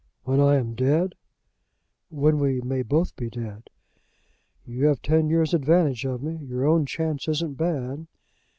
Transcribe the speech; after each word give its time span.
"When 0.23 0.39
I 0.39 0.55
am 0.55 0.73
dead?" 0.73 1.13
"When 2.09 2.39
we 2.39 2.59
may 2.59 2.81
both 2.81 3.15
be 3.15 3.29
dead." 3.29 3.69
"You 4.65 4.85
have 4.87 5.03
ten 5.03 5.29
years 5.29 5.53
advantage 5.53 6.05
of 6.07 6.23
me. 6.23 6.37
Your 6.43 6.65
own 6.65 6.87
chance 6.87 7.27
isn't 7.27 7.55
bad." 7.55 8.07